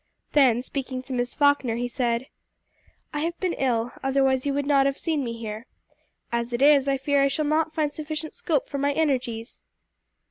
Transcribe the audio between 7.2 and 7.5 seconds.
I shall